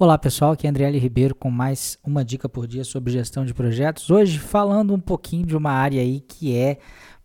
[0.00, 0.96] Olá pessoal, aqui é André L.
[0.96, 4.08] Ribeiro com mais uma dica por dia sobre gestão de projetos.
[4.08, 6.78] Hoje falando um pouquinho de uma área aí que é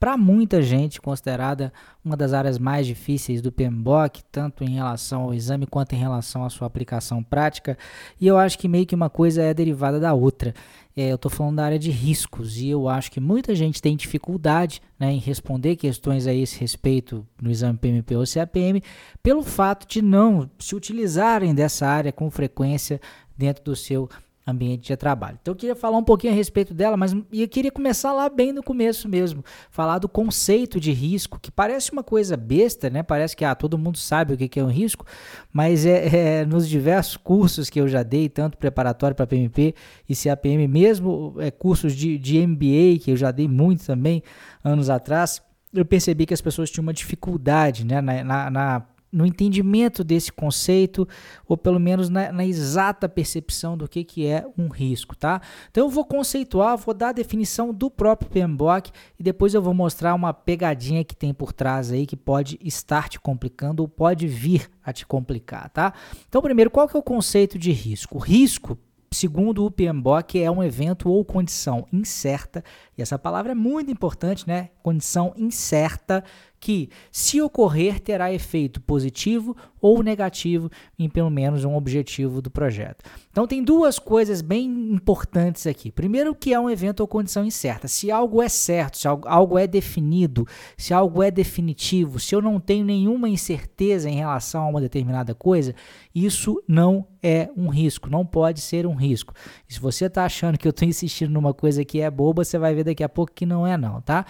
[0.00, 1.70] para muita gente considerada
[2.02, 6.42] uma das áreas mais difíceis do PMBOK, tanto em relação ao exame quanto em relação
[6.42, 7.76] à sua aplicação prática.
[8.18, 10.54] E eu acho que meio que uma coisa é derivada da outra.
[10.96, 13.94] É, eu estou falando da área de riscos e eu acho que muita gente tem
[13.94, 18.82] dificuldade né, em responder questões a esse respeito no exame PMP ou CAPM
[19.22, 23.00] pelo fato de não se utilizarem dessa área com frequência
[23.36, 24.08] dentro do seu
[24.50, 25.38] ambiente de trabalho.
[25.40, 28.52] Então eu queria falar um pouquinho a respeito dela, mas eu queria começar lá bem
[28.52, 33.02] no começo mesmo, falar do conceito de risco, que parece uma coisa besta, né?
[33.02, 35.04] Parece que ah, todo mundo sabe o que é um risco,
[35.52, 39.74] mas é, é nos diversos cursos que eu já dei, tanto preparatório para PMP
[40.08, 44.22] e CAPM, mesmo é, cursos de, de MBA, que eu já dei muito também
[44.64, 45.42] anos atrás,
[45.72, 48.80] eu percebi que as pessoas tinham uma dificuldade né, na, na, na
[49.12, 51.06] no entendimento desse conceito,
[51.48, 55.40] ou pelo menos na, na, exata percepção do que, que é um risco, tá?
[55.70, 59.74] Então eu vou conceituar, vou dar a definição do próprio PMBOK e depois eu vou
[59.74, 64.26] mostrar uma pegadinha que tem por trás aí que pode estar te complicando ou pode
[64.26, 65.92] vir a te complicar, tá?
[66.28, 68.18] Então primeiro, qual que é o conceito de risco?
[68.18, 68.78] Risco,
[69.10, 72.62] segundo o PMBOK, é um evento ou condição incerta,
[72.96, 74.70] e essa palavra é muito importante, né?
[74.82, 76.22] Condição incerta
[76.60, 83.02] que, se ocorrer, terá efeito positivo ou negativo em pelo menos um objetivo do projeto.
[83.30, 85.90] Então, tem duas coisas bem importantes aqui.
[85.90, 87.88] Primeiro, que é um evento ou condição incerta.
[87.88, 92.60] Se algo é certo, se algo é definido, se algo é definitivo, se eu não
[92.60, 95.74] tenho nenhuma incerteza em relação a uma determinada coisa,
[96.14, 99.32] isso não é um risco, não pode ser um risco.
[99.68, 102.58] E se você está achando que eu estou insistindo numa coisa que é boba, você
[102.58, 104.26] vai ver daqui a pouco que não é não, tá?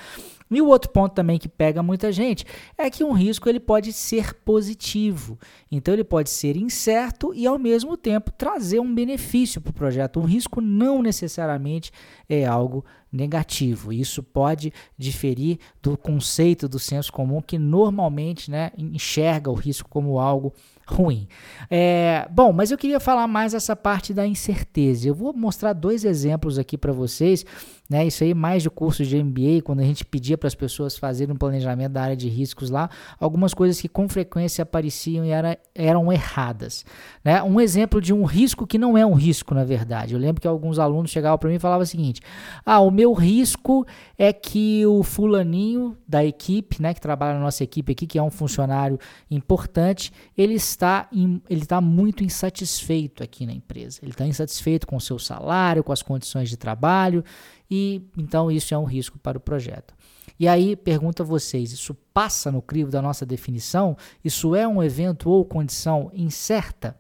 [0.51, 2.45] E o outro ponto também que pega muita gente
[2.77, 5.39] é que um risco ele pode ser positivo.
[5.71, 10.19] Então ele pode ser incerto e ao mesmo tempo trazer um benefício para o projeto.
[10.19, 11.93] Um risco não necessariamente
[12.29, 13.93] é algo negativo.
[13.93, 20.19] Isso pode diferir do conceito do senso comum que normalmente né, enxerga o risco como
[20.19, 20.53] algo
[20.91, 21.29] ruim.
[21.71, 25.09] É, bom, mas eu queria falar mais essa parte da incerteza.
[25.09, 27.45] Eu vou mostrar dois exemplos aqui para vocês.
[27.89, 30.97] Né, isso aí mais de curso de MBA, quando a gente pedia para as pessoas
[30.97, 32.89] fazerem um planejamento da área de riscos lá,
[33.19, 36.85] algumas coisas que com frequência apareciam e era, eram erradas.
[37.25, 37.43] Né?
[37.43, 40.15] Um exemplo de um risco que não é um risco, na verdade.
[40.15, 42.21] Eu lembro que alguns alunos chegavam para mim e falavam o seguinte:
[42.65, 43.87] ah, o meu risco
[44.19, 48.23] é que o fulaninho da equipe, né, que trabalha na nossa equipe aqui, que é
[48.23, 48.99] um funcionário
[49.31, 54.01] importante, ele está, em, ele está muito insatisfeito aqui na empresa.
[54.03, 57.25] Ele está insatisfeito com o seu salário, com as condições de trabalho,
[57.71, 59.95] e então isso é um risco para o projeto.
[60.39, 63.97] E aí pergunto a vocês, isso passa no crivo da nossa definição?
[64.23, 67.00] Isso é um evento ou condição incerta?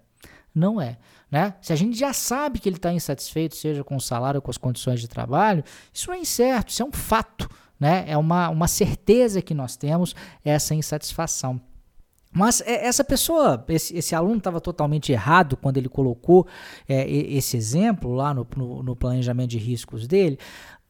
[0.54, 0.98] Não é.
[1.30, 1.54] Né?
[1.60, 4.50] Se a gente já sabe que ele está insatisfeito, seja com o salário ou com
[4.50, 5.62] as condições de trabalho,
[5.92, 7.48] isso é incerto, isso é um fato.
[7.78, 8.04] Né?
[8.06, 11.60] É uma, uma certeza que nós temos essa insatisfação.
[12.32, 16.46] Mas é, essa pessoa, esse, esse aluno estava totalmente errado quando ele colocou
[16.88, 20.38] é, esse exemplo lá no, no, no, planejamento de riscos dele.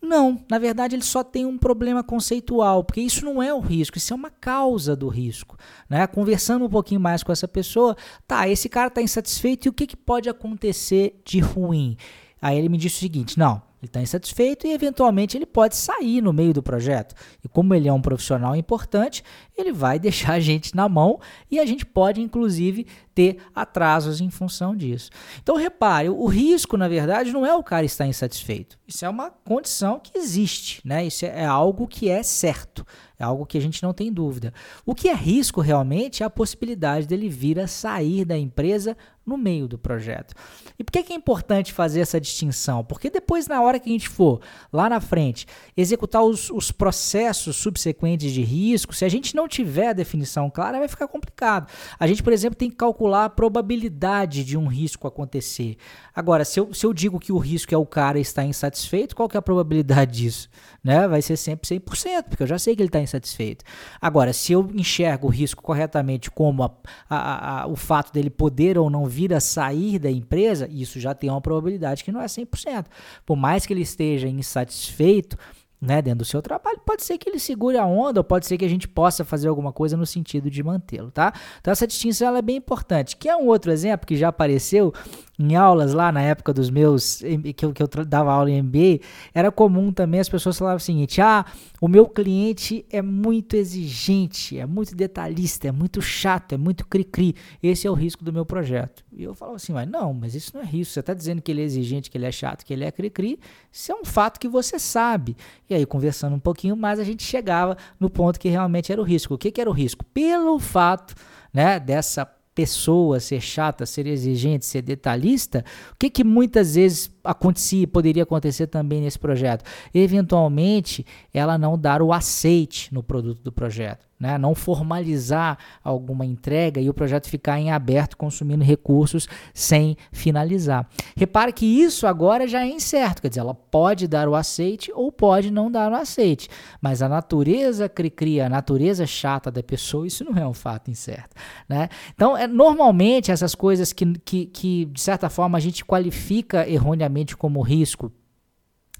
[0.02, 3.98] Não, na verdade ele só tem um problema conceitual, porque isso não é o risco,
[3.98, 5.58] isso é uma causa do risco.
[5.88, 6.06] Né?
[6.06, 7.94] Conversando um pouquinho mais com essa pessoa,
[8.26, 11.98] tá, esse cara está insatisfeito e o que, que pode acontecer de ruim?
[12.40, 16.20] Aí ele me disse o seguinte: não, ele está insatisfeito e eventualmente ele pode sair
[16.20, 17.14] no meio do projeto.
[17.42, 19.24] E como ele é um profissional importante,
[19.56, 21.18] ele vai deixar a gente na mão
[21.50, 25.10] e a gente pode inclusive ter atrasos em função disso.
[25.42, 28.78] Então repare, o risco na verdade não é o cara estar insatisfeito.
[28.86, 31.06] Isso é uma condição que existe, né?
[31.06, 32.86] Isso é algo que é certo,
[33.20, 34.52] é algo que a gente não tem dúvida.
[34.84, 39.36] O que é risco realmente é a possibilidade dele vir a sair da empresa no
[39.36, 40.34] meio do projeto.
[40.78, 42.82] E por que é importante fazer essa distinção?
[42.82, 44.40] Porque depois na hora que a gente for
[44.72, 49.88] lá na frente executar os, os processos subsequentes de risco, se a gente não tiver
[49.88, 51.70] a definição clara, vai ficar complicado.
[51.98, 55.76] A gente, por exemplo, tem que calcular a probabilidade de um risco acontecer.
[56.14, 59.28] Agora, se eu, se eu digo que o risco é o cara estar insatisfeito, qual
[59.28, 60.48] que é a probabilidade disso?
[60.82, 61.06] Né?
[61.06, 63.64] Vai ser sempre 100%, porque eu já sei que ele está insatisfeito.
[64.00, 66.70] Agora, se eu enxergo o risco corretamente como a,
[67.08, 71.14] a, a, o fato dele poder ou não vir a sair da empresa, isso já
[71.14, 72.86] tem uma probabilidade que não é 100%.
[73.26, 75.36] Por mais que ele esteja insatisfeito,
[75.80, 78.58] né, dentro do seu trabalho, pode ser que ele segure a onda, ou pode ser
[78.58, 81.32] que a gente possa fazer alguma coisa no sentido de mantê-lo, tá?
[81.58, 83.16] Então essa distinção ela é bem importante.
[83.16, 84.92] Que é um outro exemplo que já apareceu
[85.40, 87.22] em aulas lá na época dos meus,
[87.56, 89.00] que eu, que eu dava aula em MBA,
[89.32, 91.46] era comum também as pessoas falavam o seguinte: ah,
[91.80, 97.34] o meu cliente é muito exigente, é muito detalhista, é muito chato, é muito cri-cri.
[97.62, 99.02] Esse é o risco do meu projeto.
[99.10, 100.92] E eu falava assim, mas não, mas isso não é risco.
[100.92, 103.40] Você está dizendo que ele é exigente, que ele é chato, que ele é cri-cri.
[103.72, 105.34] Isso é um fato que você sabe.
[105.70, 109.04] E aí, conversando um pouquinho mais, a gente chegava no ponto que realmente era o
[109.04, 109.34] risco.
[109.34, 110.04] O que, que era o risco?
[110.04, 111.14] Pelo fato
[111.52, 117.86] né, dessa pessoa ser chata, ser exigente, ser detalhista, o que, que muitas vezes acontecia,
[117.86, 119.64] poderia acontecer também nesse projeto?
[119.94, 124.36] Eventualmente, ela não dar o aceite no produto do projeto né?
[124.36, 130.86] não formalizar alguma entrega e o projeto ficar em aberto, consumindo recursos sem finalizar.
[131.16, 135.10] Repare que isso agora já é incerto, quer dizer, ela pode dar o aceite ou
[135.10, 136.48] pode não dar o aceite,
[136.80, 141.34] mas a natureza cria, a natureza chata da pessoa, isso não é um fato incerto.
[141.68, 141.88] Né?
[142.14, 147.36] Então, é, normalmente, essas coisas que, que, que, de certa forma, a gente qualifica erroneamente
[147.36, 148.12] como risco,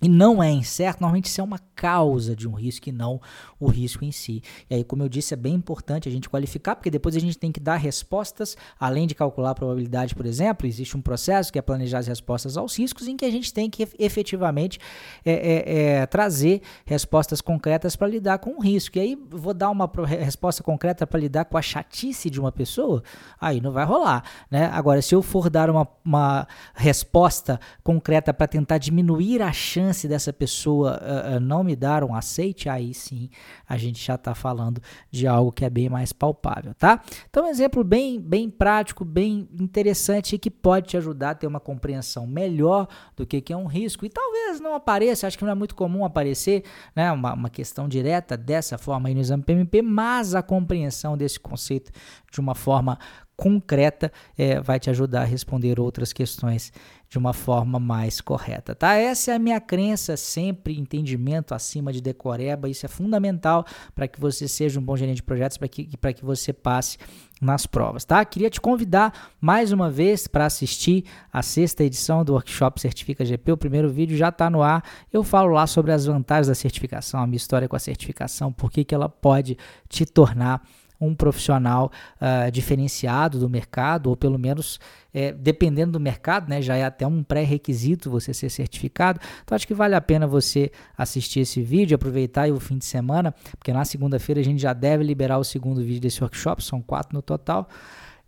[0.03, 3.21] e não é incerto, normalmente isso é uma causa de um risco e não
[3.59, 4.43] o risco em si.
[4.69, 7.39] E aí, como eu disse, é bem importante a gente qualificar, porque depois a gente
[7.39, 11.59] tem que dar respostas, além de calcular a probabilidade, por exemplo, existe um processo que
[11.59, 14.79] é planejar as respostas aos riscos, em que a gente tem que efetivamente
[15.25, 18.97] é, é, é, trazer respostas concretas para lidar com o risco.
[18.97, 23.03] E aí, vou dar uma resposta concreta para lidar com a chatice de uma pessoa,
[23.39, 24.25] aí não vai rolar.
[24.51, 24.65] Né?
[24.73, 30.07] Agora, se eu for dar uma, uma resposta concreta para tentar diminuir a chance chance
[30.07, 33.29] dessa pessoa uh, não me dar um aceite, aí sim
[33.69, 37.03] a gente já está falando de algo que é bem mais palpável, tá?
[37.29, 41.47] Então, um exemplo bem, bem prático, bem interessante e que pode te ajudar a ter
[41.47, 44.07] uma compreensão melhor do que, que é um risco.
[44.07, 46.65] E talvez não apareça, acho que não é muito comum aparecer
[46.95, 51.41] né, uma, uma questão direta dessa forma aí no exame PMP, mas a compreensão desse
[51.41, 51.91] conceito
[52.31, 52.99] de uma forma
[53.41, 56.71] concreta é, vai te ajudar a responder outras questões
[57.09, 58.95] de uma forma mais correta, tá?
[58.95, 63.65] Essa é a minha crença, sempre entendimento acima de decoreba, isso é fundamental
[63.95, 66.99] para que você seja um bom gerente de projetos, para que, que você passe
[67.41, 68.23] nas provas, tá?
[68.27, 73.53] Queria te convidar mais uma vez para assistir a sexta edição do workshop Certifica GP.
[73.53, 74.85] O primeiro vídeo já está no ar.
[75.11, 78.71] Eu falo lá sobre as vantagens da certificação, a minha história com a certificação, por
[78.71, 79.57] que ela pode
[79.89, 80.63] te tornar
[81.01, 84.79] um profissional uh, diferenciado do mercado, ou pelo menos
[85.13, 89.19] é, dependendo do mercado, né, já é até um pré-requisito você ser certificado.
[89.43, 93.35] Então acho que vale a pena você assistir esse vídeo, aproveitar o fim de semana,
[93.59, 97.15] porque na segunda-feira a gente já deve liberar o segundo vídeo desse workshop, são quatro
[97.15, 97.69] no total.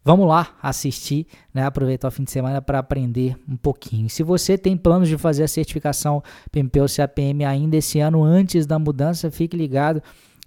[0.04, 4.10] Vamos lá assistir, né, aproveitar o fim de semana para aprender um pouquinho.
[4.10, 6.20] Se você tem planos de fazer a certificação
[6.50, 10.02] PMP ou CAPM ainda esse ano, antes da mudança, fique ligado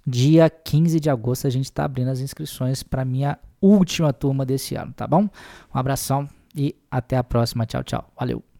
[0.06, 4.76] Dia 15 de agosto a gente está abrindo as inscrições para minha última turma desse
[4.76, 5.22] ano, tá bom?
[5.22, 7.66] Um abração e até a próxima.
[7.66, 8.12] Tchau, tchau.
[8.16, 8.55] Valeu.